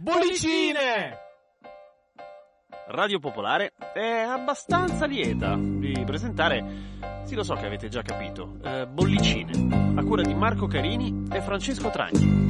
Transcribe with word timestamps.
Bollicine! 0.00 1.18
Radio 2.88 3.18
Popolare 3.18 3.72
è 3.92 4.00
abbastanza 4.00 5.06
lieta 5.06 5.56
di 5.56 6.02
presentare, 6.06 6.64
sì 7.24 7.34
lo 7.34 7.42
so 7.42 7.54
che 7.54 7.66
avete 7.66 7.88
già 7.88 8.02
capito, 8.02 8.58
eh, 8.62 8.86
Bollicine, 8.86 9.94
a 9.96 10.04
cura 10.04 10.22
di 10.22 10.34
Marco 10.34 10.66
Carini 10.66 11.24
e 11.30 11.40
Francesco 11.40 11.90
Tragni. 11.90 12.45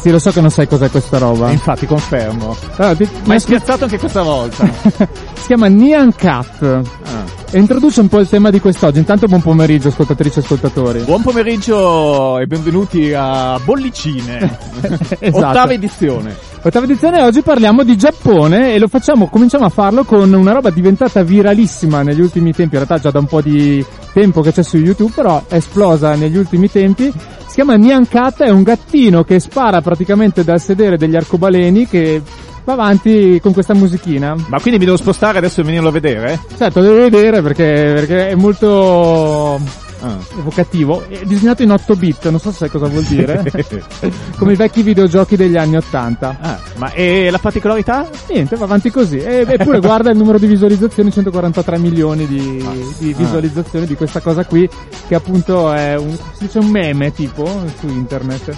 Sì, 0.00 0.10
lo 0.10 0.18
so 0.18 0.30
che 0.30 0.40
non 0.40 0.50
sai 0.50 0.66
cos'è 0.66 0.88
questa 0.90 1.18
roba. 1.18 1.50
Infatti, 1.50 1.84
confermo. 1.86 2.56
Allora, 2.76 2.94
ti- 2.96 3.08
Ma 3.24 3.34
è 3.34 3.38
spiazzato 3.38 3.84
anche 3.84 3.98
questa 3.98 4.22
volta. 4.22 4.66
si 5.34 5.46
chiama 5.46 5.66
Nyan 5.68 6.14
Cat 6.14 6.62
Ah. 6.62 7.24
e 7.50 7.58
introduce 7.58 8.00
un 8.00 8.08
po' 8.08 8.18
il 8.20 8.28
tema 8.28 8.48
di 8.48 8.60
quest'oggi. 8.60 8.98
Intanto 8.98 9.26
buon 9.26 9.42
pomeriggio, 9.42 9.88
ascoltatrici 9.88 10.38
e 10.38 10.42
ascoltatori. 10.42 11.00
Buon 11.00 11.20
pomeriggio 11.20 12.38
e 12.38 12.46
benvenuti 12.46 13.12
a 13.12 13.58
Bollicine. 13.62 14.68
Esatto. 15.18 15.46
Ottava 15.48 15.72
edizione. 15.74 16.34
Ottava 16.62 16.84
edizione 16.86 17.22
oggi 17.22 17.42
parliamo 17.42 17.82
di 17.82 17.96
Giappone 17.96 18.72
e 18.74 18.78
lo 18.78 18.88
facciamo, 18.88 19.28
cominciamo 19.28 19.66
a 19.66 19.68
farlo 19.68 20.04
con 20.04 20.32
una 20.32 20.52
roba 20.52 20.70
diventata 20.70 21.22
viralissima 21.22 22.02
negli 22.02 22.20
ultimi 22.20 22.52
tempi, 22.54 22.76
in 22.76 22.84
realtà 22.84 22.98
già 22.98 23.10
da 23.10 23.18
un 23.18 23.26
po' 23.26 23.40
di 23.42 23.84
tempo 24.14 24.40
che 24.40 24.52
c'è 24.52 24.62
su 24.62 24.76
YouTube, 24.78 25.12
però 25.14 25.42
è 25.46 25.56
esplosa 25.56 26.14
negli 26.14 26.36
ultimi 26.38 26.70
tempi. 26.70 27.12
Si 27.60 27.66
chiama 27.66 27.78
Nyan 27.78 28.08
Cat, 28.08 28.40
è 28.40 28.48
un 28.48 28.62
gattino 28.62 29.22
che 29.22 29.38
spara 29.38 29.82
praticamente 29.82 30.44
dal 30.44 30.62
sedere 30.62 30.96
degli 30.96 31.14
arcobaleni 31.14 31.86
che 31.86 32.22
va 32.64 32.72
avanti 32.72 33.38
con 33.38 33.52
questa 33.52 33.74
musichina. 33.74 34.34
Ma 34.34 34.58
quindi 34.60 34.78
mi 34.78 34.86
devo 34.86 34.96
spostare 34.96 35.36
adesso 35.36 35.60
e 35.60 35.64
venirlo 35.64 35.90
a 35.90 35.92
vedere? 35.92 36.40
Certo, 36.56 36.80
devi 36.80 37.10
vedere 37.10 37.42
perché, 37.42 37.92
perché 37.94 38.28
è 38.30 38.34
molto 38.34 39.60
Ah. 40.00 40.18
evocativo. 40.38 41.04
È 41.08 41.24
disegnato 41.24 41.62
in 41.62 41.70
8 41.70 41.94
bit, 41.96 42.28
non 42.28 42.40
so 42.40 42.50
se 42.50 42.58
sai 42.58 42.70
cosa 42.70 42.86
vuol 42.86 43.04
dire. 43.04 43.44
Come 44.36 44.52
i 44.52 44.56
vecchi 44.56 44.82
videogiochi 44.82 45.36
degli 45.36 45.56
anni 45.56 45.76
80. 45.76 46.36
Ah, 46.40 46.58
ma 46.76 46.92
e 46.92 47.30
la 47.30 47.38
particolarità? 47.38 48.08
Niente, 48.28 48.56
va 48.56 48.64
avanti 48.64 48.90
così. 48.90 49.18
E, 49.18 49.44
eppure 49.46 49.80
guarda 49.80 50.10
il 50.10 50.16
numero 50.16 50.38
di 50.38 50.46
visualizzazioni, 50.46 51.10
143 51.10 51.78
milioni 51.78 52.26
di, 52.26 52.64
di 52.98 53.12
visualizzazioni 53.12 53.86
di 53.86 53.94
questa 53.94 54.20
cosa 54.20 54.44
qui, 54.44 54.68
che 55.06 55.14
appunto 55.14 55.72
è 55.72 55.96
un, 55.96 56.16
si 56.32 56.44
dice 56.44 56.58
un 56.58 56.68
meme 56.68 57.12
tipo 57.12 57.46
su 57.78 57.88
internet. 57.88 58.56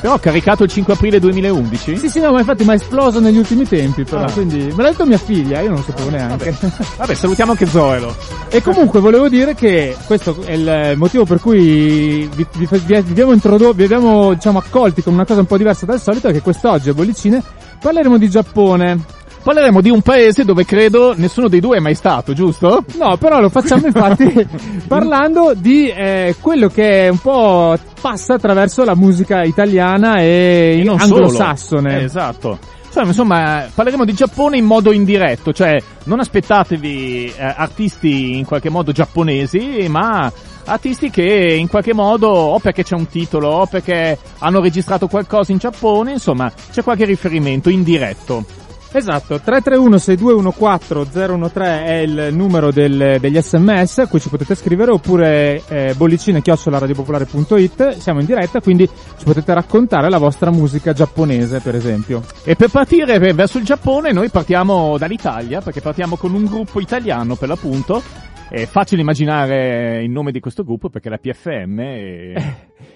Però 0.00 0.18
caricato 0.18 0.64
il 0.64 0.70
5 0.70 0.94
aprile 0.94 1.20
2011? 1.20 1.96
Sì, 1.98 2.08
sì, 2.08 2.20
no, 2.20 2.32
ma 2.32 2.38
infatti 2.38 2.64
mi 2.64 2.70
ha 2.70 2.74
esploso 2.74 3.20
negli 3.20 3.36
ultimi 3.36 3.66
tempi, 3.68 4.04
però, 4.04 4.22
Ah. 4.24 4.30
quindi 4.30 4.72
me 4.74 4.82
l'ha 4.82 4.90
detto 4.90 5.04
mia 5.04 5.18
figlia, 5.18 5.60
io 5.60 5.68
non 5.68 5.76
lo 5.78 5.84
sapevo 5.84 6.08
neanche. 6.10 6.56
Vabbè, 6.96 7.14
salutiamo 7.14 7.50
anche 7.52 7.66
Zoelo. 7.66 8.14
E 8.48 8.62
comunque 8.62 9.00
volevo 9.00 9.28
dire 9.28 9.54
che 9.54 9.94
questo 10.06 10.36
è 10.44 10.52
il 10.52 10.94
motivo 10.96 11.24
per 11.24 11.38
cui 11.40 12.28
vi, 12.34 12.46
vi, 12.56 12.66
vi- 12.70 12.78
vi 12.86 12.94
abbiamo 12.96 13.32
introdotto, 13.32 13.74
vi 13.74 13.84
abbiamo 13.84 14.32
diciamo 14.32 14.58
accolti 14.58 15.02
con 15.02 15.12
una 15.12 15.26
cosa 15.26 15.40
un 15.40 15.46
po' 15.46 15.56
diversa 15.58 15.84
dal 15.84 16.00
solito, 16.00 16.28
è 16.28 16.32
che 16.32 16.40
quest'oggi 16.40 16.88
a 16.88 16.94
Bollicine 16.94 17.42
parleremo 17.80 18.16
di 18.16 18.28
Giappone. 18.30 19.18
Parleremo 19.42 19.80
di 19.80 19.88
un 19.88 20.02
paese 20.02 20.44
dove 20.44 20.66
credo 20.66 21.14
nessuno 21.16 21.48
dei 21.48 21.60
due 21.60 21.78
è 21.78 21.80
mai 21.80 21.94
stato, 21.94 22.34
giusto? 22.34 22.84
No, 22.98 23.16
però 23.16 23.40
lo 23.40 23.48
facciamo 23.48 23.86
infatti 23.86 24.46
parlando 24.86 25.54
di 25.56 25.88
eh, 25.88 26.36
quello 26.40 26.68
che 26.68 27.08
un 27.10 27.18
po' 27.18 27.76
passa 28.00 28.34
attraverso 28.34 28.84
la 28.84 28.94
musica 28.94 29.42
italiana 29.42 30.18
e, 30.20 30.76
E 30.80 30.84
non 30.84 31.00
anglosassone. 31.00 31.90
solo. 31.90 32.00
Eh, 32.00 32.04
esatto. 32.04 32.58
Insomma, 32.86 33.06
insomma, 33.06 33.66
parleremo 33.72 34.04
di 34.04 34.12
Giappone 34.12 34.56
in 34.56 34.64
modo 34.64 34.92
indiretto, 34.92 35.52
cioè 35.52 35.80
non 36.04 36.18
aspettatevi 36.18 37.32
eh, 37.36 37.54
artisti 37.56 38.36
in 38.36 38.44
qualche 38.44 38.68
modo 38.68 38.90
giapponesi, 38.90 39.86
ma 39.88 40.30
artisti 40.64 41.08
che 41.08 41.54
in 41.56 41.68
qualche 41.68 41.94
modo, 41.94 42.28
o 42.28 42.58
perché 42.58 42.82
c'è 42.82 42.96
un 42.96 43.06
titolo, 43.06 43.48
o 43.48 43.66
perché 43.66 44.18
hanno 44.38 44.60
registrato 44.60 45.06
qualcosa 45.06 45.52
in 45.52 45.58
Giappone, 45.58 46.12
insomma, 46.12 46.52
c'è 46.72 46.82
qualche 46.82 47.04
riferimento 47.04 47.70
indiretto. 47.70 48.44
Esatto, 48.92 49.40
331-6214-013 49.44 51.84
è 51.84 51.92
il 51.98 52.28
numero 52.32 52.72
del- 52.72 53.18
degli 53.20 53.40
sms 53.40 53.98
a 53.98 54.08
cui 54.08 54.18
ci 54.20 54.28
potete 54.28 54.56
scrivere 54.56 54.90
oppure 54.90 55.62
eh, 55.68 55.94
bollicine 55.96 56.42
radiopopoliare.it 56.44 57.98
siamo 57.98 58.18
in 58.18 58.26
diretta 58.26 58.60
quindi 58.60 58.88
ci 59.16 59.24
potete 59.24 59.54
raccontare 59.54 60.10
la 60.10 60.18
vostra 60.18 60.50
musica 60.50 60.92
giapponese 60.92 61.60
per 61.60 61.76
esempio. 61.76 62.24
E 62.42 62.56
per 62.56 62.70
partire 62.70 63.20
verso 63.32 63.58
il 63.58 63.64
Giappone 63.64 64.10
noi 64.10 64.28
partiamo 64.28 64.98
dall'Italia, 64.98 65.60
perché 65.60 65.80
partiamo 65.80 66.16
con 66.16 66.34
un 66.34 66.46
gruppo 66.46 66.80
italiano 66.80 67.36
per 67.36 67.46
l'appunto. 67.48 68.02
È 68.50 68.64
facile 68.66 69.00
immaginare 69.02 70.02
il 70.02 70.10
nome 70.10 70.32
di 70.32 70.40
questo 70.40 70.64
gruppo 70.64 70.88
perché 70.88 71.06
è 71.06 71.10
la 71.12 71.18
PFM 71.18 71.78
eh, 71.78 72.34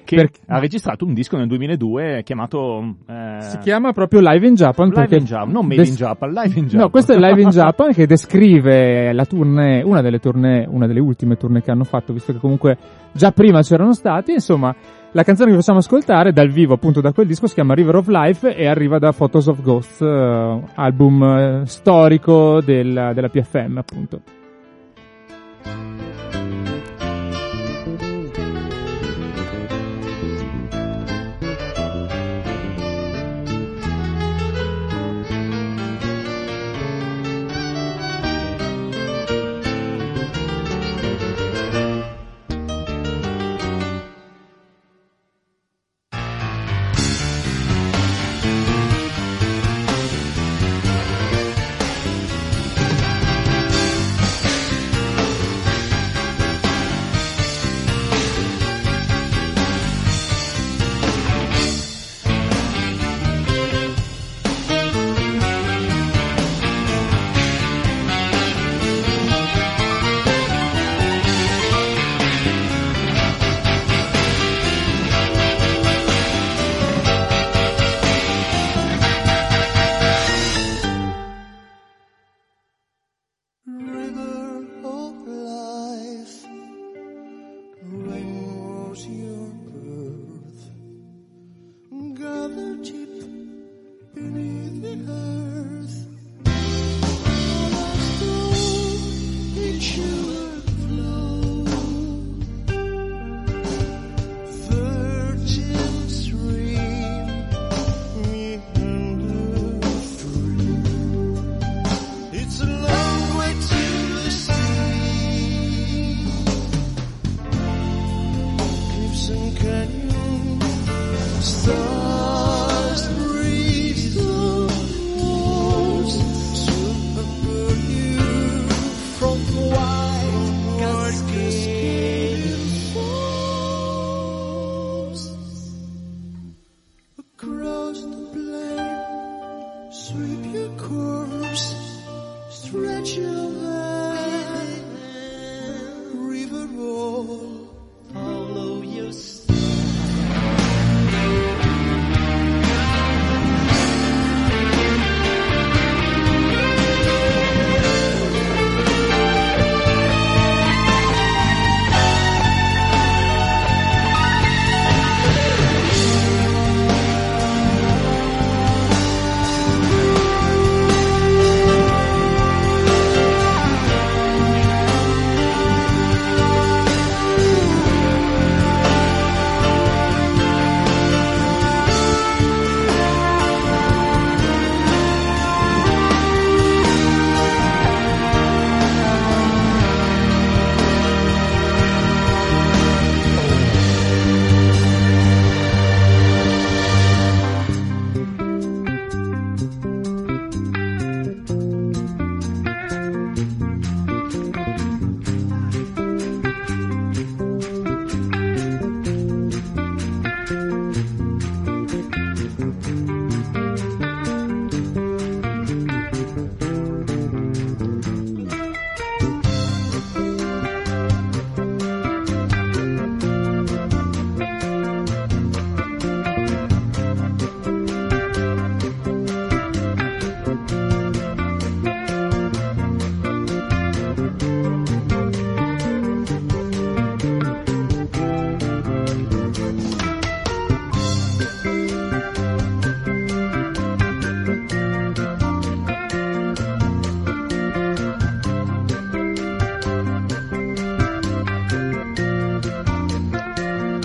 che 0.05 0.17
Per- 0.17 0.31
ha 0.49 0.59
registrato 0.59 1.05
un 1.05 1.15
disco 1.15 1.37
nel 1.37 1.47
2002 1.47 2.23
chiamato 2.25 2.97
eh, 3.09 3.37
Si 3.41 3.59
chiama 3.59 3.93
proprio 3.93 4.19
Live 4.21 4.45
in 4.49 4.55
Japan 4.55 4.89
Live 4.89 5.17
in 5.17 5.25
Japan, 5.25 5.51
non 5.53 5.65
Made 5.67 5.77
des- 5.77 5.91
in 5.91 5.95
Japan, 5.95 6.31
Live 6.33 6.59
in 6.59 6.65
Japan. 6.65 6.81
No, 6.81 6.91
questo 6.91 7.13
è 7.13 7.19
Live 7.19 7.41
in 7.41 7.49
Japan 7.55 7.93
che 7.93 8.05
descrive 8.07 9.13
la 9.13 9.25
tournée, 9.27 9.83
una 9.85 10.03
delle 10.03 10.19
tournée, 10.19 10.67
una 10.69 10.89
delle 10.89 10.99
ultime 10.99 11.37
tournée 11.37 11.63
che 11.63 11.71
hanno 11.71 11.85
fatto, 11.85 12.13
visto 12.13 12.33
che 12.33 12.39
comunque 12.41 12.77
già 13.13 13.31
prima 13.31 13.63
c'erano 13.63 13.93
stati, 13.93 14.33
insomma, 14.33 14.75
la 15.13 15.23
canzone 15.23 15.51
che 15.53 15.57
facciamo 15.59 15.79
ascoltare 15.79 16.33
dal 16.33 16.51
vivo 16.51 16.75
appunto 16.75 17.01
da 17.01 17.13
quel 17.13 17.29
disco 17.29 17.47
si 17.47 17.55
chiama 17.55 17.75
River 17.75 17.95
of 17.95 18.09
Life 18.09 18.57
e 18.57 18.67
arriva 18.67 18.99
da 18.99 19.13
Photos 19.13 19.47
of 19.47 19.63
Ghosts, 19.63 20.01
eh, 20.01 20.61
album 20.75 21.23
eh, 21.23 21.63
storico 21.67 22.61
del- 22.61 23.13
della 23.15 23.29
PFM 23.29 23.77
appunto. 23.79 24.21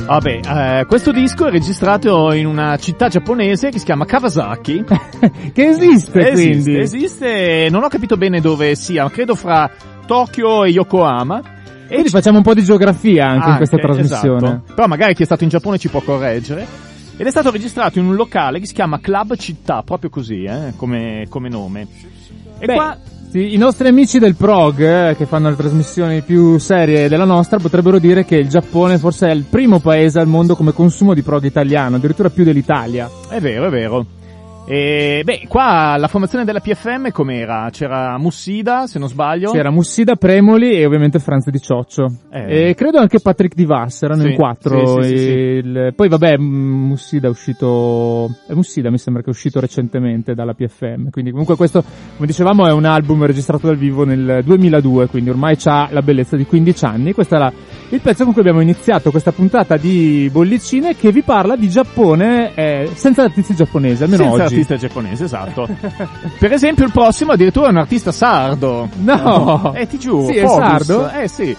Vabbè, 0.10 0.80
eh, 0.80 0.86
questo 0.86 1.12
disco 1.12 1.46
è 1.46 1.52
registrato 1.52 2.34
in 2.34 2.48
una 2.48 2.76
città 2.78 3.10
giapponese 3.10 3.70
che 3.70 3.78
si 3.78 3.86
chiama 3.86 4.06
Kawasaki. 4.06 4.84
che 5.54 5.68
esiste, 5.68 6.32
quindi. 6.32 6.80
esiste, 6.80 6.80
esiste, 6.80 7.68
non 7.70 7.84
ho 7.84 7.88
capito 7.90 8.18
bene 8.18 8.42
dove 8.42 8.74
sia, 8.74 9.08
credo 9.12 9.36
fra 9.36 9.70
Tokyo 10.08 10.64
e 10.64 10.70
Yokohama. 10.72 11.40
E 11.86 11.94
Quindi 11.94 12.10
facciamo 12.10 12.38
un 12.38 12.44
po' 12.44 12.56
di 12.56 12.64
geografia 12.64 13.28
anche, 13.28 13.50
in 13.50 13.56
questa 13.58 13.76
Anche, 13.76 13.88
trasmissione. 13.88 14.48
esatto. 14.48 14.74
Però 14.74 14.88
magari 14.88 15.14
chi 15.14 15.22
è 15.22 15.26
stato 15.26 15.44
in 15.44 15.50
Giappone 15.52 15.78
ci 15.78 15.90
può 15.90 16.02
correggere. 16.02 16.66
Ed 17.16 17.28
è 17.28 17.30
stato 17.30 17.52
registrato 17.52 18.00
in 18.00 18.06
un 18.06 18.16
locale 18.16 18.60
che 18.60 18.66
si 18.66 18.74
chiama 18.74 19.00
Club 19.00 19.36
Città, 19.36 19.84
proprio 19.84 20.10
così, 20.10 20.44
eh, 20.44 20.74
come, 20.76 21.28
come 21.30 21.50
nome. 21.50 21.88
E 22.58 22.66
Beh, 22.66 22.74
qua 22.74 22.98
I 23.32 23.58
nostri 23.58 23.88
amici 23.88 24.18
del 24.18 24.34
prog, 24.34 24.80
eh, 24.80 25.16
che 25.16 25.28
fanno 25.28 25.50
le 25.50 25.56
trasmissioni 25.56 26.22
più 26.24 26.58
serie 26.58 27.08
della 27.08 27.26
nostra, 27.26 27.60
potrebbero 27.60 28.00
dire 28.00 28.26
che 28.26 28.38
il 28.38 28.50
Giappone 28.50 28.98
forse 28.98 29.30
è 29.30 29.32
il 29.32 29.44
primo 29.44 29.80
paese 29.80 30.20
al 30.20 30.26
mondo 30.26 30.56
come 30.56 30.74
consumo 30.74 31.14
di 31.14 31.22
prog 31.22 31.44
italiano, 31.44 31.98
addirittura 31.98 32.32
più 32.32 32.44
dell'Italia. 32.44 33.08
È 33.30 33.40
vero, 33.40 33.68
è 33.68 33.70
vero. 33.70 34.06
E, 34.72 35.22
beh, 35.26 35.46
qua 35.48 35.96
la 35.98 36.08
formazione 36.08 36.46
della 36.46 36.60
PFM 36.60 37.10
com'era? 37.10 37.70
C'era 37.72 38.20
Mussida, 38.20 38.86
se 38.86 39.00
non 39.00 39.08
sbaglio. 39.08 39.50
C'era 39.52 39.72
Mussida, 39.72 40.16
Premoli 40.16 40.74
e 40.74 40.86
ovviamente 40.86 41.18
Franz 41.18 41.50
di 41.50 41.60
Cioccio. 41.60 42.06
Eh. 42.32 42.68
E 42.70 42.76
credo 42.76 43.00
anche 43.00 43.20
Patrick 43.20 43.56
Di 43.56 43.66
Vass, 43.66 44.04
erano 44.04 44.22
Sì, 44.22 44.28
in 44.30 44.36
quattro. 44.36 45.02
sì, 45.02 45.18
sì. 45.18 45.24
Il- 45.24 45.94
Poi 45.96 46.08
vabbè, 46.08 46.38
Mussida 46.38 47.26
è 47.26 47.32
uscito... 47.32 48.30
È 48.48 48.54
Mussida 48.54 48.92
mi 48.92 49.00
sembra 49.00 49.24
che 49.24 49.30
è 49.30 49.32
uscito 49.34 49.60
recentemente 49.60 50.36
dalla 50.36 50.54
PFM. 50.54 51.10
Quindi 51.10 51.32
comunque 51.32 51.56
questo, 51.56 51.84
come 52.16 52.28
dicevamo, 52.28 52.68
è 52.68 52.72
un 52.72 52.86
album 52.86 53.26
registrato 53.26 53.66
dal 53.66 53.76
vivo 53.78 54.06
nel 54.06 54.42
2002, 54.46 55.08
quindi 55.08 55.32
ormai 55.32 55.58
ha 55.64 55.88
la 55.90 56.04
bellezza 56.04 56.36
di 56.38 56.46
15 56.46 56.86
anni. 56.86 57.14
Questo 57.14 57.34
è 57.34 57.40
la- 57.40 57.52
il 57.92 58.02
pezzo 58.02 58.24
con 58.24 58.34
cui 58.34 58.42
abbiamo 58.42 58.62
iniziato 58.62 59.10
questa 59.12 59.32
puntata 59.32 59.76
di 59.78 60.30
Bollicine 60.32 60.96
che 60.96 61.12
vi 61.12 61.22
parla 61.24 61.56
di 61.56 61.68
Giappone 61.70 62.54
eh, 62.54 62.90
senza 62.94 63.24
artisti 63.24 63.56
giapponesi, 63.56 64.04
almeno 64.04 64.24
Senza 64.24 64.44
oggi. 64.44 64.54
artista 64.54 64.76
giapponese, 64.76 65.24
esatto. 65.24 65.68
per 66.40 66.52
esempio 66.52 66.86
il 66.86 66.92
prossimo 66.92 67.32
addirittura 67.32 67.68
è 67.68 67.72
un 67.72 67.78
artista 67.78 68.12
sardo. 68.12 68.90
No! 68.98 69.74
Eh, 69.76 69.88
ti 69.88 69.98
giuro. 69.98 70.28
Sì, 70.32 70.38
è 70.38 70.48
sardo? 70.48 71.10
Eh 71.10 71.28
sì. 71.28 71.56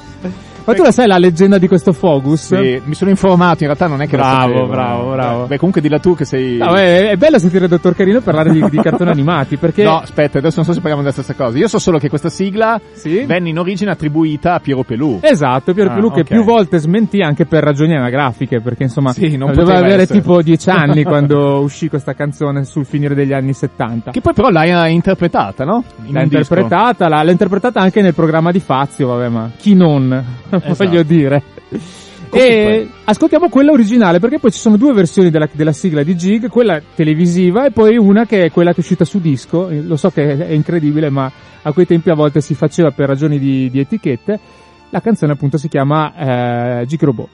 Ma 0.65 0.75
tu 0.75 0.83
la 0.83 0.93
sai 0.93 1.07
la 1.07 1.19
leggenda 1.19 1.59
di 1.59 1.67
questo 1.67 1.93
Fogus? 1.93 2.55
Sì, 2.57 2.81
mi 2.85 2.95
sono 2.95 3.11
informato, 3.11 3.59
in 3.61 3.67
realtà 3.67 3.87
non 3.87 4.03
è 4.03 4.07
che 4.07 4.17
Bravo, 4.17 4.49
sapevo, 4.53 4.67
bravo, 4.67 5.13
eh. 5.13 5.17
bravo. 5.17 5.47
Beh, 5.47 5.57
comunque 5.57 5.81
dilla 5.81 5.99
tu 5.99 6.15
che 6.15 6.25
sei... 6.25 6.59
No, 6.59 6.75
è, 6.75 7.09
è 7.11 7.17
bello 7.17 7.39
sentire 7.39 7.65
il 7.65 7.71
dottor 7.71 7.95
Carino 7.95 8.21
parlare 8.21 8.51
di, 8.51 8.65
di 8.69 8.77
cartoni 8.79 9.11
animati 9.11 9.57
perché 9.57 9.83
No, 9.83 9.99
aspetta, 10.01 10.39
adesso 10.39 10.57
non 10.57 10.65
so 10.65 10.73
se 10.73 10.79
parliamo 10.81 11.01
della 11.03 11.13
stessa 11.13 11.35
cosa. 11.35 11.59
Io 11.59 11.67
so 11.69 11.79
solo 11.79 11.99
che 11.99 12.09
questa 12.09 12.29
sigla 12.29 12.81
Sì? 12.93 13.25
venne 13.25 13.49
in 13.49 13.59
origine 13.59 13.91
attribuita 13.91 14.55
a 14.55 14.61
Piero 14.61 14.83
Pelù. 14.85 15.19
Esatto, 15.23 15.73
Pier 15.75 15.89
Ah, 15.91 15.95
Pelù 15.95 16.13
che 16.13 16.21
ok. 16.21 16.27
più 16.29 16.45
volte 16.45 16.79
smentì 16.79 17.21
anche 17.21 17.47
per 17.47 17.63
ragioni 17.65 17.97
anagrafiche, 17.97 18.61
perché 18.61 18.85
insomma 18.85 19.13
Sì, 19.13 19.37
non 19.37 19.49
doveva 19.51 19.63
poteva 19.63 19.79
avere 19.79 20.03
essere. 20.03 20.21
tipo 20.21 20.43
dieci 20.43 20.69
anni 20.71 21.03
quando 21.03 21.61
uscì 21.61 21.89
questa 21.89 22.15
canzone 22.15 22.65
sul 22.65 22.85
finire 22.85 23.15
degli 23.15 23.33
anni 23.33 23.53
70. 23.55 24.11
Che 24.13 24.21
poi 24.21 24.35
però 24.35 24.51
l'hai 24.51 24.93
interpretata, 24.95 25.65
no? 25.65 25.83
In 26.05 26.13
L'ha 26.15 26.23
interpretata, 26.23 27.09
l'ha, 27.09 27.23
l'ha 27.23 27.31
interpretata 27.31 27.81
anche 27.81 28.01
nel 28.03 28.15
programma 28.15 28.51
di 28.53 28.61
Fazio, 28.61 29.09
vabbè, 29.09 29.29
ma 29.29 29.51
chi 29.57 29.75
non, 29.75 30.25
voglio 30.77 31.03
dire. 31.03 31.43
E 32.33 32.89
ascoltiamo 33.05 33.49
quella 33.49 33.73
originale 33.73 34.21
perché 34.21 34.39
poi 34.39 34.53
ci 34.53 34.59
sono 34.59 34.77
due 34.77 34.93
versioni 34.93 35.31
della, 35.31 35.49
della 35.51 35.73
sigla 35.73 36.05
di 36.05 36.17
Gig, 36.17 36.49
quella 36.49 36.81
televisiva 36.95 37.67
e 37.67 37.73
poi 37.73 37.97
una 37.97 38.25
che 38.25 38.45
è 38.45 38.51
quella 38.53 38.71
che 38.71 38.77
è 38.77 38.81
uscita 38.81 39.05
su 39.05 39.21
disco. 39.21 39.69
Lo 39.71 39.97
so 39.97 40.11
che 40.11 40.37
è 40.47 40.53
incredibile, 40.53 41.11
ma 41.11 41.31
a 41.63 41.73
quei 41.73 41.87
tempi 41.87 42.11
a 42.11 42.15
volte 42.15 42.41
si 42.41 42.55
faceva 42.55 42.91
per 42.93 43.09
ragioni 43.09 43.39
di, 43.39 43.69
di 43.71 43.81
etichette. 43.81 44.39
La 44.91 45.01
canzone 45.01 45.33
appunto 45.33 45.59
si 45.59 45.69
chiama 45.69 46.81
eh, 46.81 46.87
Gig 46.87 47.03
Robot. 47.03 47.29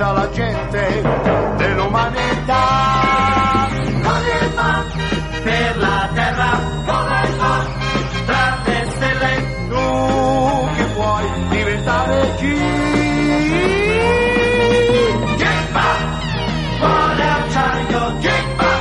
Tutta 0.00 0.12
la 0.12 0.30
gente 0.30 1.02
dell'umanità. 1.56 3.68
Volevo 4.00 4.84
per 5.42 5.76
la 5.76 6.08
terra, 6.14 6.58
volevo 6.86 7.64
tra 8.24 8.62
le 8.64 8.86
stelle, 8.88 9.68
tu 9.68 10.68
che 10.74 10.84
puoi 10.94 11.24
diventare 11.50 12.34
G. 12.38 12.40
Gimba, 15.36 15.88
cuore 16.78 17.22
acciaio, 17.22 18.18
Gimba, 18.20 18.72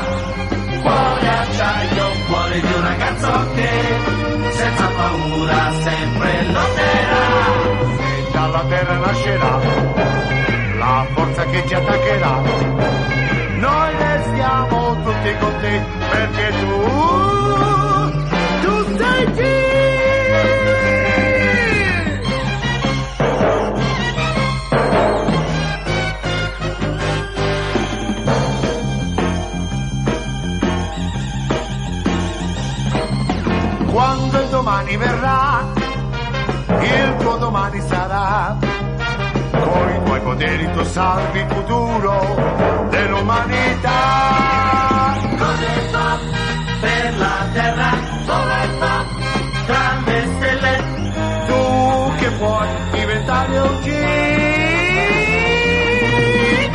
cuore 0.82 1.28
acciaio, 1.28 2.06
cuore 2.28 2.62
di 2.62 2.74
un 2.74 2.82
ragazzo 2.82 3.50
che 3.56 3.70
senza 4.52 4.88
paura 4.88 5.74
sempre 5.84 6.46
lotterà. 6.46 7.24
Se 7.98 8.32
dalla 8.32 8.64
terra 8.70 8.98
nascerà 9.00 9.60
la 10.80 11.06
forza 11.14 11.44
che 11.46 11.68
ci 11.68 11.74
attaccherà, 11.74 12.42
noi 13.58 13.96
restiamo 13.98 14.96
tutti 15.04 15.38
con 15.40 15.54
te 15.60 15.82
perché 16.10 16.54
tu, 16.60 16.68
tu 18.62 18.98
sei 18.98 19.26
G. 19.34 19.40
Quando 33.92 34.40
il 34.40 34.50
domani 34.50 34.96
verrà, 34.96 35.66
il 36.80 37.16
tuo 37.18 37.36
domani 37.38 37.82
sarà. 37.82 38.89
Con 39.64 39.90
i 39.90 40.04
tuoi 40.06 40.22
poteri 40.22 40.72
tu 40.72 40.84
salvi 40.84 41.40
il 41.40 41.48
futuro 41.50 42.88
dell'umanità. 42.90 43.90
Cose 45.38 45.68
fa 45.92 46.18
per 46.80 47.18
la 47.18 47.48
terra, 47.54 47.90
dove 48.26 48.70
fa 48.80 49.06
tra 49.66 50.02
le 50.06 50.28
stelle. 50.38 50.84
Tu 51.48 52.16
che 52.20 52.30
puoi 52.32 52.68
diventare 52.92 53.60
un 53.60 53.80
G. 53.82 53.88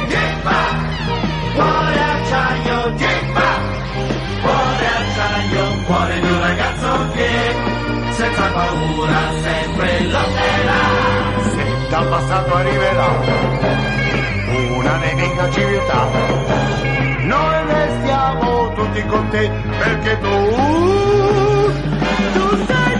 Gimba, 0.08 0.60
cuore 1.54 2.00
acciaio, 2.00 2.94
Gimba, 2.94 3.50
cuore 4.42 4.86
acciaio, 4.86 5.82
cuore 5.86 6.20
di 6.20 6.30
un 6.30 6.40
ragazzo 6.40 7.08
che 7.14 7.54
senza 8.10 8.46
paura 8.52 9.20
sempre 9.42 10.00
lotterà. 10.04 11.03
Dal 11.90 12.08
passato 12.08 12.54
arriverà 12.54 13.06
una 14.76 14.96
nemica 14.98 15.50
civiltà, 15.50 16.08
noi 17.24 17.66
restiamo 17.66 18.72
tutti 18.74 19.02
con 19.06 19.28
te 19.28 19.50
perché 19.78 20.18
tu, 20.18 20.28
tu 22.32 22.56
sei 22.66 22.94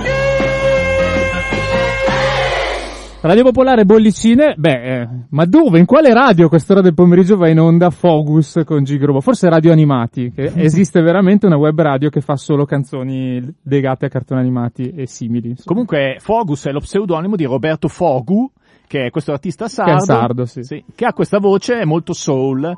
Radio 3.25 3.43
Popolare 3.45 3.87
Bollicine, 3.87 4.55
beh, 4.55 5.01
eh, 5.01 5.09
ma 5.31 5.47
dove? 5.47 5.79
In 5.79 5.87
quale 5.87 6.13
radio 6.13 6.45
a 6.45 6.49
quest'ora 6.51 6.83
del 6.83 6.93
pomeriggio 6.93 7.39
va 7.39 7.49
in 7.49 7.59
onda 7.59 7.89
Fogus 7.89 8.61
con 8.67 8.85
Gigrobo? 8.85 9.23
Forse 9.23 9.49
Radio 9.49 9.73
Animati, 9.73 10.31
che 10.31 10.53
esiste 10.61 11.01
veramente 11.01 11.47
una 11.47 11.57
web 11.57 11.81
radio 11.81 12.11
che 12.11 12.21
fa 12.21 12.37
solo 12.37 12.67
canzoni 12.67 13.43
legate 13.63 14.05
a 14.05 14.09
cartoni 14.11 14.41
animati 14.43 14.93
e 14.95 15.07
simili. 15.07 15.49
insomma. 15.49 15.65
Comunque 15.65 16.17
Fogus 16.21 16.67
è 16.67 16.71
lo 16.71 16.81
pseudonimo 16.81 17.35
di 17.35 17.45
Roberto 17.45 17.89
Fogu, 17.89 18.53
che 18.95 19.07
è 19.07 19.11
questo 19.11 19.33
artista 19.33 19.67
sardo, 19.67 19.93
Che 19.95 20.01
sardo, 20.05 20.45
sì. 20.47 20.85
che 20.95 21.05
ha 21.05 21.13
questa 21.13 21.39
voce 21.41 21.85
molto 21.85 22.13
soul. 22.13 22.73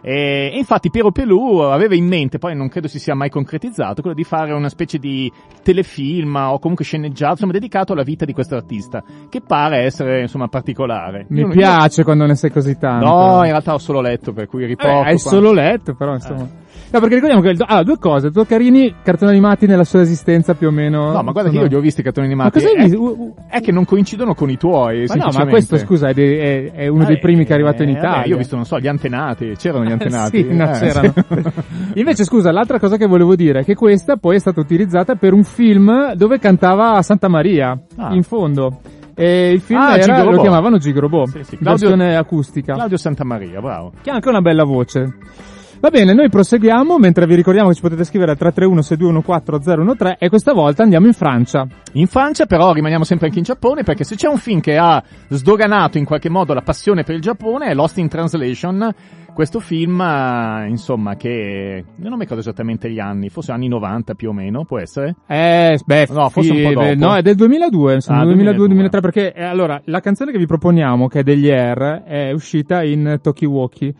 E, 0.00 0.50
e 0.54 0.56
infatti 0.56 0.90
Piero 0.90 1.10
Pelù 1.10 1.58
aveva 1.58 1.94
in 1.94 2.06
mente, 2.06 2.38
poi 2.38 2.54
non 2.56 2.68
credo 2.68 2.86
si 2.88 2.98
sia 2.98 3.14
mai 3.14 3.28
concretizzato, 3.28 4.00
quello 4.00 4.16
di 4.16 4.22
fare 4.24 4.52
una 4.52 4.68
specie 4.70 4.96
di 4.98 5.30
telefilm 5.62 6.34
o 6.36 6.58
comunque 6.58 6.84
sceneggiato, 6.86 7.32
insomma, 7.32 7.52
dedicato 7.52 7.92
alla 7.92 8.04
vita 8.04 8.24
di 8.24 8.32
questo 8.32 8.54
artista, 8.54 9.02
che 9.28 9.40
pare 9.42 9.78
essere, 9.82 10.22
insomma, 10.22 10.46
particolare. 10.48 11.26
Mi 11.30 11.40
Io- 11.40 11.48
piace 11.48 12.02
quando 12.04 12.24
ne 12.24 12.34
sai 12.36 12.50
così 12.50 12.70
io- 12.70 12.78
tanto. 12.78 13.04
No, 13.06 13.36
in 13.44 13.50
realtà 13.50 13.74
ho 13.74 13.78
solo 13.78 14.00
letto, 14.00 14.32
per 14.32 14.46
cui 14.46 14.62
Eh, 14.62 14.66
riporto. 14.68 15.00
hai 15.00 15.18
qua. 15.20 15.30
solo 15.32 15.52
letto, 15.52 15.94
però 15.94 16.14
insomma. 16.14 16.48
No, 16.90 17.00
perché 17.00 17.14
ricordiamo 17.16 17.42
che, 17.42 17.50
il- 17.50 17.64
ah, 17.66 17.82
due 17.82 17.98
cose, 17.98 18.30
due 18.30 18.46
carini 18.46 18.94
cartoni 19.02 19.30
animati 19.30 19.66
nella 19.66 19.84
sua 19.84 20.00
esistenza 20.00 20.54
più 20.54 20.68
o 20.68 20.70
meno. 20.70 21.12
No, 21.12 21.22
ma 21.22 21.32
guarda 21.32 21.50
che 21.50 21.56
sono- 21.56 21.62
io 21.62 21.68
li 21.68 21.74
ho 21.74 21.80
visti 21.80 22.00
i 22.00 22.02
cartoni 22.04 22.26
Ma 22.28 22.32
animati. 22.44 22.60
cosa 22.60 22.68
hai 22.68 22.74
è, 22.76 22.82
visto? 22.88 23.34
È 23.48 23.60
che 23.60 23.72
non 23.72 23.84
coincidono 23.84 24.34
con 24.34 24.48
i 24.50 24.56
tuoi, 24.56 25.04
Ma 25.08 25.14
no, 25.16 25.28
ma 25.32 25.46
questo 25.46 25.76
scusa 25.76 26.08
è, 26.08 26.14
è- 26.14 26.72
è 26.72 26.86
uno 26.88 27.04
dei 27.04 27.16
Eh, 27.16 27.18
primi 27.18 27.44
che 27.44 27.50
è 27.50 27.54
arrivato 27.54 27.82
in 27.82 27.90
eh, 27.90 27.92
Italia. 27.92 28.10
vabbè, 28.16 28.28
io 28.28 28.34
ho 28.34 28.38
visto, 28.38 28.56
non 28.56 28.64
so, 28.64 28.78
gli 28.78 28.88
antenati, 28.88 29.52
c'erano 29.58 29.84
gli 29.84 29.92
antenati. 29.92 30.36
Sì, 30.42 30.54
no, 30.54 30.70
eh, 30.70 30.78
c'erano. 30.78 31.14
Invece, 31.94 32.24
scusa, 32.24 32.50
l'altra 32.52 32.78
cosa 32.78 32.96
che 32.96 33.06
volevo 33.06 33.34
dire 33.36 33.60
è 33.60 33.64
che 33.64 33.74
questa 33.74 34.16
poi 34.16 34.36
è 34.36 34.38
stata 34.38 34.60
utilizzata 34.60 35.14
per 35.16 35.32
un 35.34 35.44
film 35.44 36.12
dove 36.14 36.38
cantava 36.38 37.00
Santa 37.02 37.28
Maria, 37.28 37.78
Ah. 37.96 38.14
in 38.14 38.22
fondo. 38.22 38.80
E 39.14 39.50
il 39.50 39.60
film 39.60 39.80
Ah, 39.80 39.96
era, 39.98 40.22
lo 40.22 40.40
chiamavano 40.40 40.78
Gigo 40.78 41.00
Robot, 41.00 41.28
Sì, 41.28 41.42
sì, 41.42 41.56
Claudio- 41.56 41.88
versione 41.88 42.16
acustica, 42.16 42.74
Claudio 42.74 42.96
Santamaria, 42.96 43.60
bravo. 43.60 43.92
che 44.00 44.10
ha 44.10 44.14
anche 44.14 44.28
una 44.28 44.40
bella 44.40 44.62
voce. 44.62 45.12
Va 45.80 45.90
bene, 45.90 46.12
noi 46.12 46.28
proseguiamo, 46.28 46.98
mentre 46.98 47.24
vi 47.24 47.36
ricordiamo 47.36 47.68
che 47.68 47.76
ci 47.76 47.80
potete 47.80 48.02
scrivere 48.02 48.32
al 48.32 48.36
331 48.36 48.82
6214 48.82 49.96
013 49.96 50.16
e 50.18 50.28
questa 50.28 50.52
volta 50.52 50.82
andiamo 50.82 51.06
in 51.06 51.12
Francia. 51.12 51.68
In 51.92 52.08
Francia 52.08 52.46
però 52.46 52.72
rimaniamo 52.72 53.04
sempre 53.04 53.26
anche 53.28 53.38
in 53.38 53.44
Giappone 53.44 53.84
perché 53.84 54.02
se 54.02 54.16
c'è 54.16 54.26
un 54.26 54.38
film 54.38 54.58
che 54.58 54.76
ha 54.76 55.00
sdoganato 55.28 55.96
in 55.96 56.04
qualche 56.04 56.28
modo 56.30 56.52
la 56.52 56.62
passione 56.62 57.04
per 57.04 57.14
il 57.14 57.20
Giappone 57.20 57.66
è 57.66 57.74
Lost 57.74 57.96
in 57.98 58.08
Translation, 58.08 58.92
questo 59.38 59.60
film 59.60 60.00
eh, 60.00 60.66
insomma 60.68 61.14
che 61.14 61.84
non 61.94 62.14
mi 62.14 62.18
ricordo 62.22 62.40
esattamente 62.40 62.90
gli 62.90 62.98
anni, 62.98 63.28
forse 63.28 63.52
anni 63.52 63.68
90 63.68 64.14
più 64.14 64.30
o 64.30 64.32
meno, 64.32 64.64
può 64.64 64.80
essere? 64.80 65.14
Eh, 65.28 65.78
beh, 65.86 66.08
No, 66.10 66.28
forse 66.28 66.50
un 66.50 66.62
po' 66.64 66.80
dopo. 66.80 66.94
No, 66.96 67.14
è 67.14 67.22
del 67.22 67.36
2002, 67.36 67.94
insomma, 67.94 68.22
Ah, 68.22 68.24
2002-2003, 68.24 69.00
perché 69.00 69.32
eh, 69.32 69.44
allora, 69.44 69.80
la 69.84 70.00
canzone 70.00 70.32
che 70.32 70.38
vi 70.38 70.46
proponiamo, 70.46 71.06
che 71.06 71.20
è 71.20 71.22
degli 71.22 71.48
Air, 71.48 72.02
è 72.04 72.32
uscita 72.32 72.82
in 72.82 73.20
Tokiwoki, 73.22 73.94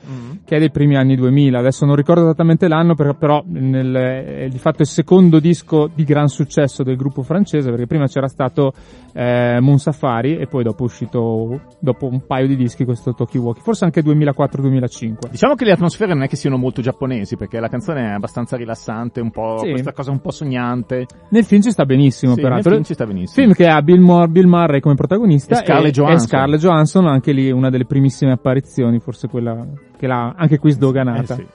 che 0.44 0.56
è 0.56 0.58
dei 0.58 0.72
primi 0.72 0.96
anni 0.96 1.14
2000, 1.14 1.56
adesso 1.56 1.86
non 1.86 1.94
ricordo 1.94 2.22
esattamente 2.22 2.66
l'anno, 2.66 2.96
però, 2.96 3.14
però 3.14 3.40
nel, 3.46 3.94
è 3.94 4.48
di 4.50 4.58
fatto 4.58 4.82
il 4.82 4.88
secondo 4.88 5.38
disco 5.38 5.88
di 5.94 6.02
gran 6.02 6.26
successo 6.26 6.82
del 6.82 6.96
gruppo 6.96 7.22
francese, 7.22 7.70
perché 7.70 7.86
prima 7.86 8.08
c'era 8.08 8.26
stato 8.26 8.72
eh, 9.12 9.58
Moon 9.60 9.78
Safari 9.78 10.36
e 10.36 10.48
poi 10.48 10.64
dopo 10.64 10.82
è 10.82 10.86
uscito, 10.86 11.60
dopo 11.78 12.06
un 12.06 12.26
paio 12.26 12.48
di 12.48 12.56
dischi, 12.56 12.84
questo 12.84 13.14
Tokiwoki, 13.14 13.60
forse 13.60 13.84
anche 13.84 14.02
2004-2005. 14.02 15.27
Diciamo 15.30 15.54
che 15.54 15.64
le 15.64 15.72
atmosfere 15.72 16.14
non 16.14 16.22
è 16.22 16.28
che 16.28 16.36
siano 16.36 16.56
molto 16.56 16.80
giapponesi 16.80 17.36
perché 17.36 17.60
la 17.60 17.68
canzone 17.68 18.08
è 18.08 18.12
abbastanza 18.12 18.56
rilassante, 18.56 19.20
un 19.20 19.30
po' 19.30 19.58
Sì. 19.58 19.70
questa 19.70 19.92
cosa 19.92 20.10
un 20.10 20.20
po' 20.20 20.30
sognante. 20.30 21.06
Nel 21.30 21.44
film 21.44 21.60
ci 21.62 21.70
sta 21.70 21.84
benissimo, 21.84 22.32
Sì, 22.32 22.38
nel 22.40 22.46
peraltro. 22.48 22.72
film 22.72 22.82
ci 22.84 22.94
sta 22.94 23.06
benissimo. 23.06 23.34
Film 23.44 23.52
che 23.52 23.66
ha 23.66 23.80
Bill, 23.82 24.00
Mor- 24.00 24.28
Bill 24.28 24.46
Murray 24.46 24.80
come 24.80 24.94
protagonista 24.94 25.60
E 25.60 25.64
Scarlett 25.64 25.92
Johansson. 25.92 26.24
e 26.24 26.28
Scarlett 26.28 26.60
Johansson, 26.60 27.06
anche 27.06 27.32
lì 27.32 27.50
una 27.50 27.68
delle 27.70 27.84
primissime 27.84 28.32
apparizioni, 28.32 28.98
forse 29.00 29.28
quella 29.28 29.66
che 29.98 30.06
l'ha 30.06 30.34
anche 30.36 30.58
qui 30.58 30.70
sdoganata. 30.72 31.34
Eh, 31.34 31.36
sì. 31.36 31.46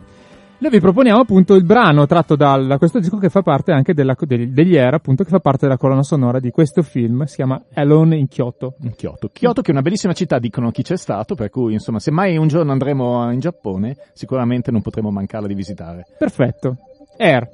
Noi 0.63 0.72
vi 0.72 0.79
proponiamo 0.79 1.20
appunto 1.20 1.55
il 1.55 1.65
brano 1.65 2.05
tratto 2.05 2.38
dal- 2.38 2.67
da 2.67 2.77
questo 2.77 3.00
disco 3.00 3.17
che 3.17 3.27
fa 3.27 3.41
parte 3.41 3.74
anche 3.74 3.93
della, 3.93 4.15
degli, 4.17 4.77
Air, 4.77 4.93
appunto, 4.93 5.25
che 5.25 5.29
fa 5.29 5.39
parte 5.39 5.65
della 5.65 5.75
colonna 5.75 6.03
sonora 6.03 6.39
di 6.39 6.51
questo 6.51 6.84
film, 6.84 7.25
si 7.25 7.36
chiama 7.36 7.62
Alone 7.74 8.15
in 8.15 8.29
Kyoto. 8.29 8.75
In 8.79 8.96
Kyoto. 8.96 9.29
Kyoto 9.34 9.62
che 9.62 9.72
è 9.72 9.74
una 9.74 9.82
bellissima 9.82 10.13
città, 10.13 10.39
dicono 10.39 10.72
chi 10.72 10.82
c'è 10.82 10.96
stato, 10.96 11.36
per 11.36 11.50
cui 11.50 11.74
insomma 11.74 12.00
se 12.00 12.12
mai 12.12 12.38
un 12.38 12.48
giorno 12.48 12.72
andremo 12.72 13.29
in 13.29 13.41
Giappone 13.41 13.98
sicuramente 14.13 14.72
non 14.72 14.82
potremo 14.82 15.12
mancarla 15.12 15.48
di 15.48 15.53
visitare. 15.53 16.05
Perfetto. 16.17 16.77
Air. 17.17 17.46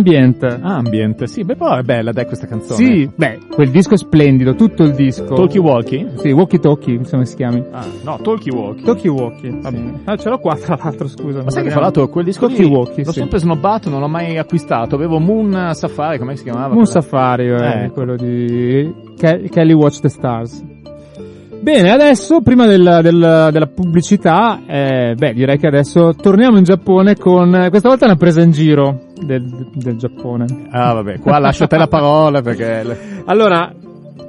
Ambient. 0.00 0.58
Ambient, 0.62 1.24
sì, 1.24 1.44
beh, 1.44 1.56
però 1.56 1.76
è 1.76 1.82
bella, 1.82 2.10
dai, 2.12 2.24
questa 2.24 2.46
canzone. 2.46 2.76
Sì, 2.84 3.10
beh, 3.14 3.38
quel 3.50 3.70
disco 3.70 3.94
è 3.94 3.96
splendido, 3.98 4.54
tutto 4.54 4.82
il 4.82 4.92
disco. 4.94 5.24
Talkie 5.34 5.60
Walkie? 5.60 6.12
Sì, 6.16 6.30
Walkie 6.30 6.58
Talkie, 6.58 6.94
insomma 6.94 7.24
si 7.26 7.36
chiami. 7.36 7.62
Ah, 7.70 7.84
no, 8.02 8.18
Talkie 8.22 8.52
Walkie. 8.52 8.84
Talkie 8.84 9.10
Walkie. 9.10 9.58
Sì. 9.62 9.92
Ah, 10.04 10.16
ce 10.16 10.28
l'ho 10.28 10.38
qua 10.38 10.56
tra 10.56 10.78
l'altro, 10.82 11.06
scusa. 11.06 11.42
Ma 11.42 11.50
sai 11.50 11.64
che 11.64 11.70
fra 11.70 11.80
l'altro 11.80 12.08
quel 12.08 12.24
disco 12.24 12.46
Talkie 12.46 12.64
lì 12.64 12.70
Walkie, 12.70 13.04
l'ho 13.04 13.12
sì. 13.12 13.18
sempre 13.20 13.38
snobbato, 13.38 13.90
non 13.90 14.00
l'ho 14.00 14.08
mai 14.08 14.38
acquistato. 14.38 14.94
Avevo 14.94 15.18
Moon 15.18 15.70
Safari, 15.74 16.18
come 16.18 16.36
si 16.36 16.44
chiamava? 16.44 16.72
Moon 16.74 16.86
Safari, 16.86 17.48
eh, 17.48 17.84
Eh. 17.84 17.90
quello 17.90 18.16
di 18.16 18.90
Ke- 19.18 19.48
Kelly 19.50 19.72
Watch 19.74 20.00
the 20.00 20.08
Stars. 20.08 20.64
Bene, 21.62 21.90
adesso, 21.90 22.40
prima 22.40 22.66
del- 22.66 23.00
del- 23.02 23.48
della 23.52 23.66
pubblicità, 23.66 24.60
eh, 24.66 25.14
beh, 25.14 25.34
direi 25.34 25.58
che 25.58 25.66
adesso 25.66 26.14
torniamo 26.14 26.56
in 26.56 26.64
Giappone 26.64 27.16
con, 27.16 27.66
questa 27.68 27.88
volta 27.88 28.06
una 28.06 28.16
presa 28.16 28.40
in 28.40 28.50
giro 28.50 29.08
del, 29.24 29.68
del 29.74 29.96
Giappone. 29.96 30.46
Ah, 30.70 30.92
vabbè, 30.94 31.18
qua 31.20 31.38
lascio 31.38 31.66
te 31.66 31.76
la 31.76 31.86
parola 31.88 32.40
perché... 32.42 32.82
le- 32.84 32.98
Allora, 33.26 33.72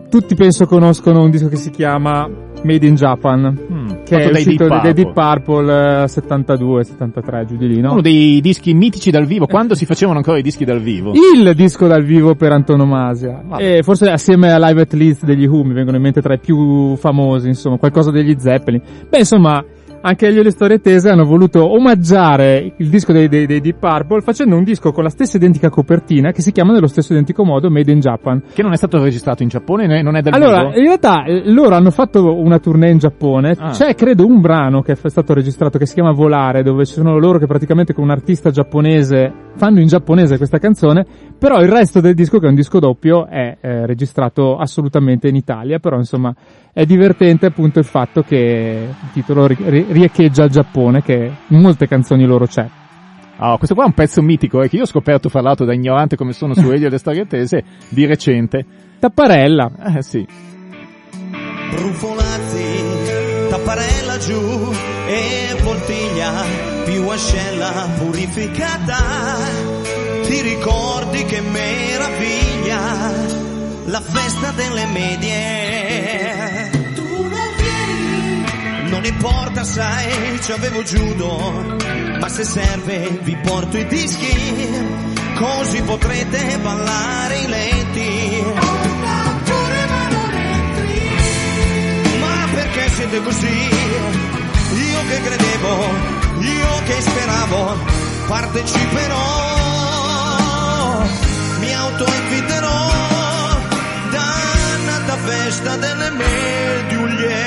tutti 0.09 0.35
penso 0.35 0.65
conoscono 0.65 1.23
un 1.23 1.29
disco 1.31 1.47
che 1.47 1.55
si 1.55 1.69
chiama 1.69 2.29
Made 2.63 2.85
in 2.85 2.93
Japan, 2.95 3.57
Mm, 3.71 3.87
che 4.05 4.17
è 4.17 4.29
dai 4.29 4.43
uscito 4.43 4.67
Deep 4.67 4.81
dai 4.81 4.93
Purple. 4.93 4.93
Deep 4.93 5.13
Purple 5.13 6.03
eh, 6.03 6.07
72, 6.07 6.83
73, 6.83 7.45
giù 7.45 7.55
di 7.57 7.67
lì, 7.67 7.79
no? 7.81 7.93
Uno 7.93 8.01
dei 8.01 8.39
dischi 8.41 8.73
mitici 8.73 9.09
dal 9.09 9.25
vivo, 9.25 9.47
quando 9.47 9.73
si 9.73 9.85
facevano 9.85 10.17
ancora 10.19 10.37
i 10.37 10.41
dischi 10.43 10.63
dal 10.65 10.79
vivo. 10.79 11.13
il 11.15 11.53
disco 11.55 11.87
dal 11.87 12.03
vivo 12.03 12.35
per 12.35 12.51
antonomasia. 12.51 13.41
Vabbè. 13.45 13.77
E 13.77 13.83
forse 13.83 14.09
assieme 14.11 14.51
a 14.51 14.59
Live 14.67 14.81
at 14.81 14.93
Leeds 14.93 15.23
degli 15.23 15.45
Who 15.47 15.63
mi 15.63 15.73
vengono 15.73 15.97
in 15.97 16.03
mente 16.03 16.21
tra 16.21 16.33
i 16.35 16.39
più 16.39 16.95
famosi, 16.97 17.47
insomma, 17.47 17.77
qualcosa 17.77 18.11
degli 18.11 18.35
Zeppelin. 18.37 18.81
Beh, 19.09 19.17
insomma, 19.19 19.63
anche 20.01 20.27
io 20.27 20.41
e 20.41 20.43
le 20.43 20.51
storie 20.51 20.79
tese 20.79 21.09
hanno 21.09 21.25
voluto 21.25 21.63
omaggiare 21.71 22.73
il 22.77 22.89
disco 22.89 23.11
dei, 23.13 23.27
dei, 23.27 23.45
dei 23.45 23.61
Deep 23.61 23.77
Purple 23.79 24.21
facendo 24.21 24.55
un 24.55 24.63
disco 24.63 24.91
con 24.91 25.03
la 25.03 25.09
stessa 25.09 25.37
identica 25.37 25.69
copertina 25.69 26.31
che 26.31 26.41
si 26.41 26.51
chiama 26.51 26.73
nello 26.73 26.87
stesso 26.87 27.13
identico 27.13 27.43
modo 27.43 27.69
Made 27.69 27.91
in 27.91 27.99
Japan. 27.99 28.41
Che 28.53 28.61
non 28.63 28.73
è 28.73 28.77
stato 28.77 29.01
registrato 29.01 29.43
in 29.43 29.49
Giappone, 29.49 29.87
né- 29.87 30.01
non 30.01 30.15
è 30.15 30.21
dal 30.21 30.33
Allora, 30.33 30.65
vivo. 30.65 30.77
in 30.79 30.85
realtà 30.85 31.23
eh, 31.25 31.43
loro 31.51 31.75
hanno 31.75 31.91
fatto 31.91 32.35
una 32.39 32.59
tournée 32.59 32.91
in 32.91 32.97
Giappone, 32.97 33.55
Ah. 33.57 33.69
c'è 33.71 33.93
credo 33.95 34.25
un 34.25 34.41
brano 34.41 34.81
che 34.81 34.93
è 34.93 35.09
stato 35.09 35.33
registrato 35.33 35.77
che 35.77 35.85
si 35.85 35.93
chiama 35.93 36.11
Volare, 36.11 36.63
dove 36.63 36.85
ci 36.85 36.93
sono 36.93 37.17
loro 37.19 37.37
che 37.37 37.45
praticamente 37.45 37.93
con 37.93 38.03
un 38.05 38.09
artista 38.11 38.49
giapponese 38.49 39.31
fanno 39.55 39.79
in 39.79 39.87
giapponese 39.87 40.37
questa 40.37 40.57
canzone, 40.57 41.05
però 41.37 41.59
il 41.61 41.69
resto 41.69 41.99
del 42.01 42.13
disco, 42.13 42.39
che 42.39 42.45
è 42.45 42.49
un 42.49 42.55
disco 42.55 42.79
doppio, 42.79 43.27
è 43.27 43.57
eh, 43.61 43.85
registrato 43.85 44.55
assolutamente 44.57 45.27
in 45.27 45.35
Italia, 45.35 45.79
però 45.79 45.97
insomma 45.97 46.33
è 46.73 46.85
divertente 46.85 47.47
appunto 47.47 47.79
il 47.79 47.85
fatto 47.85 48.21
che 48.21 48.87
il 48.89 49.11
titolo 49.11 49.45
ri- 49.45 49.85
riecheggia 49.91 50.45
il 50.45 50.51
Giappone, 50.51 51.01
che 51.01 51.31
in 51.47 51.59
molte 51.59 51.87
canzoni 51.87 52.25
loro 52.25 52.47
c'è. 52.47 52.67
Ah, 53.37 53.55
questo 53.57 53.73
qua 53.73 53.85
è 53.85 53.87
un 53.87 53.93
pezzo 53.93 54.21
mitico, 54.21 54.61
eh, 54.61 54.69
che 54.69 54.75
io 54.75 54.83
ho 54.83 54.87
scoperto 54.87 55.29
fra 55.29 55.41
l'altro 55.41 55.65
da 55.65 55.73
ignorante 55.73 56.15
come 56.15 56.33
sono 56.33 56.53
su 56.53 56.69
Elio 56.69 56.87
e 56.87 56.89
le 56.91 56.97
storie 56.97 57.25
tese 57.25 57.63
di 57.89 58.05
recente. 58.05 58.65
Tapparella, 58.99 59.71
Eh 59.95 60.03
sì. 60.03 60.27
Brufolazzi, 61.71 62.65
tapparella 63.49 64.17
giù 64.17 64.71
e 65.07 65.55
poltiglia 65.63 66.31
più 66.85 67.07
ascella 67.07 67.87
purificata. 67.97 68.97
Ti 70.23 70.41
ricordi 70.41 71.23
che 71.25 71.41
meraviglia 71.41 72.79
la 73.85 74.01
festa 74.01 74.51
delle 74.51 74.85
medie? 74.93 75.70
Non 79.01 79.09
importa, 79.11 79.63
sai, 79.63 80.39
ci 80.43 80.51
avevo 80.51 80.83
judo, 80.83 81.75
ma 82.19 82.29
se 82.29 82.43
serve 82.43 83.17
vi 83.23 83.35
porto 83.37 83.75
i 83.75 83.87
dischi, 83.87 84.69
così 85.37 85.81
potrete 85.81 86.59
ballare 86.59 87.39
i 87.39 87.47
lenti. 87.47 88.43
Ma 92.19 92.47
perché 92.53 92.89
siete 92.89 93.23
così? 93.23 93.69
Io 94.75 94.99
che 95.09 95.21
credevo, 95.23 95.85
io 96.41 96.83
che 96.85 97.01
speravo, 97.01 97.77
parteciperò, 98.27 99.17
mi 101.59 101.73
autoinviterò, 101.73 102.89
dannata 104.11 105.15
festa 105.25 105.75
delle 105.77 106.09
medulie. 106.11 107.40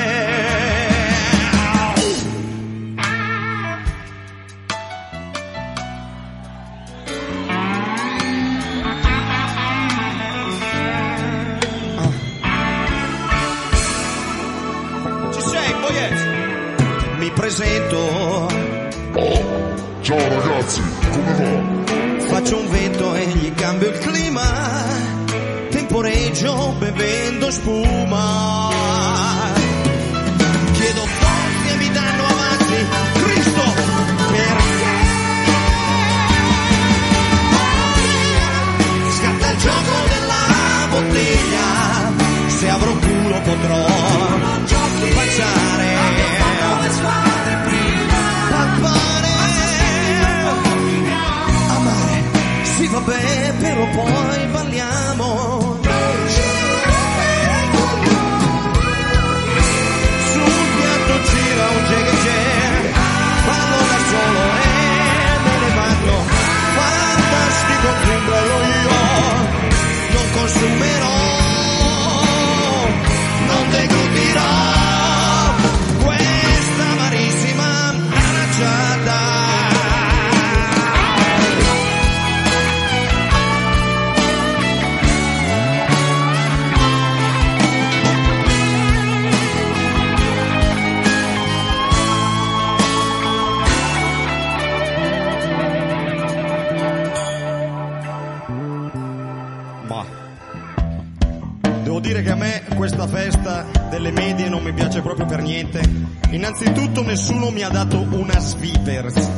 Nessuno 107.15 107.49
mi 107.49 107.63
ha 107.63 107.69
dato 107.69 108.05
una 108.09 108.37
Svipers. 108.37 109.29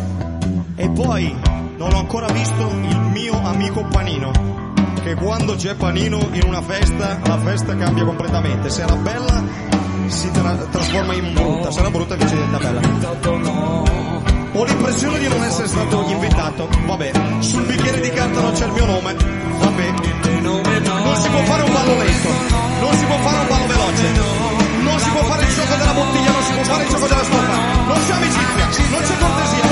E 0.78 0.90
poi 0.90 1.32
non 1.78 1.94
ho 1.94 2.00
ancora 2.00 2.26
visto 2.32 2.72
il 2.72 3.00
mio 3.12 3.40
amico 3.44 3.86
Panino. 3.92 4.32
Che 5.04 5.14
quando 5.14 5.54
c'è 5.54 5.76
Panino 5.76 6.18
in 6.32 6.42
una 6.44 6.64
festa, 6.64 7.20
la 7.24 7.38
festa 7.38 7.76
cambia 7.78 8.04
completamente. 8.04 8.72
Se 8.72 8.82
era 8.82 8.96
bella 8.96 9.44
si 10.08 10.32
tra- 10.32 10.56
trasforma 10.56 11.14
in 11.14 11.34
brutta, 11.36 11.70
se 11.70 11.80
era 11.80 11.92
brutta 11.92 12.16
invece 12.16 12.34
diventa 12.34 12.58
bella. 12.58 12.80
Ho 14.54 14.64
l'impressione 14.64 15.20
di 15.20 15.28
non 15.28 15.44
essere 15.44 15.68
stato 15.68 16.04
invitato. 16.08 16.68
Vabbè, 16.84 17.12
sul 17.42 17.64
bicchiere 17.64 18.00
di 18.00 18.10
carta 18.10 18.42
non 18.42 18.54
c'è 18.54 18.66
il 18.66 18.72
mio 18.72 18.86
nome. 18.86 19.14
Vabbè. 19.60 19.94
Non 20.42 21.16
si 21.16 21.30
può 21.30 21.44
fare 21.44 21.62
un 21.62 21.72
ballo 21.72 21.96
lento, 21.96 22.30
non 22.82 22.94
si 22.96 23.06
può 23.06 23.18
fare 23.20 23.40
un 23.40 23.48
ballo 23.48 23.68
veloce, 23.68 24.57
può 25.18 25.30
fare 25.30 25.44
il 25.46 25.56
gioco 25.56 25.76
della 25.76 25.94
bottiglia, 25.94 26.32
non 26.32 26.44
si 26.44 26.54
può 26.54 26.64
fare 26.64 26.84
il 26.84 26.90
gioco 26.90 27.08
della 27.08 27.24
stoffa, 27.24 27.58
non 27.88 28.06
c'è 28.06 28.14
amicizia, 28.14 28.90
non 28.90 29.02
c'è 29.02 29.18
cortesia, 29.18 29.67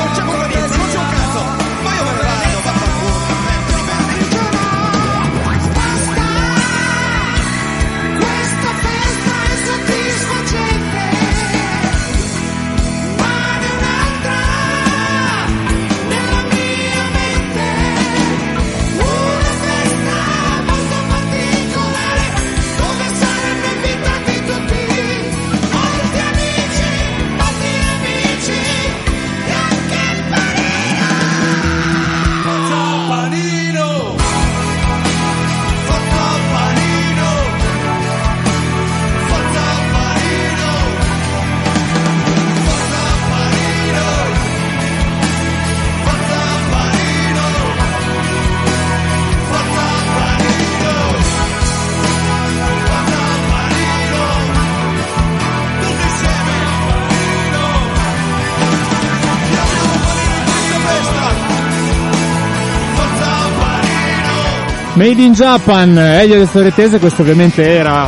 Made 64.96 65.22
in 65.22 65.34
Japan, 65.34 65.98
Elio 65.98 66.38
del 66.38 66.48
Storetese, 66.48 67.00
questo 67.00 67.22
ovviamente 67.22 67.68
era 67.68 68.08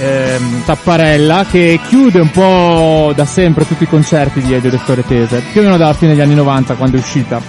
ehm, 0.00 0.64
Tapparella 0.64 1.46
che 1.48 1.78
chiude 1.86 2.18
un 2.18 2.30
po' 2.32 3.12
da 3.14 3.24
sempre 3.24 3.64
tutti 3.64 3.84
i 3.84 3.88
concerti 3.88 4.40
di 4.40 4.52
Elio 4.52 4.68
del 4.68 4.80
Storetese, 4.80 5.44
più 5.52 5.60
o 5.60 5.64
meno 5.64 5.76
dalla 5.76 5.94
fine 5.94 6.10
degli 6.10 6.20
anni 6.20 6.34
90 6.34 6.74
quando 6.74 6.96
è 6.96 6.98
uscita. 7.00 7.40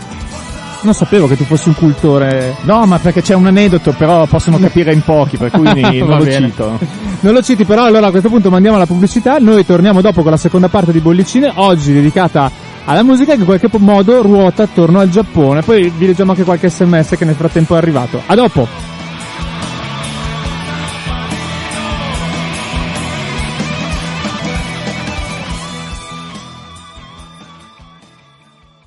Non 0.82 0.94
sapevo 0.94 1.26
che 1.28 1.36
tu 1.36 1.46
fossi 1.46 1.70
un 1.70 1.74
cultore. 1.74 2.58
No, 2.62 2.86
ma 2.86 3.00
perché 3.00 3.24
c'è 3.24 3.34
un 3.34 3.48
aneddoto, 3.48 3.92
però 3.98 4.28
possono 4.28 4.60
capire 4.60 4.94
in 4.94 5.02
pochi, 5.02 5.38
per 5.38 5.50
cui 5.50 5.64
non 6.06 6.20
lo 6.20 6.24
bene. 6.24 6.48
cito. 6.50 6.78
Non 7.22 7.34
lo 7.34 7.42
citi 7.42 7.66
però, 7.66 7.86
allora 7.86 8.06
a 8.06 8.12
questo 8.12 8.30
punto 8.30 8.52
mandiamo 8.52 8.78
la 8.78 8.86
pubblicità, 8.86 9.38
noi 9.40 9.66
torniamo 9.66 10.02
dopo 10.02 10.22
con 10.22 10.30
la 10.30 10.38
seconda 10.38 10.70
parte 10.70 10.92
di 10.92 11.00
Bollicine, 11.00 11.52
oggi 11.56 11.92
dedicata 11.92 12.52
alla 12.86 13.04
musica 13.04 13.34
che 13.34 13.40
in 13.40 13.46
qualche 13.46 13.70
modo 13.78 14.22
ruota 14.22 14.64
attorno 14.64 15.00
al 15.00 15.10
Giappone, 15.10 15.62
poi 15.62 15.92
vi 15.96 16.06
leggiamo 16.06 16.32
anche 16.32 16.44
qualche 16.44 16.70
sms 16.70 17.16
che 17.18 17.26
nel 17.26 17.36
frattempo 17.36 17.76
è 17.76 17.78
arrivato. 17.78 18.22
A 18.26 18.36
dopo! 18.36 18.95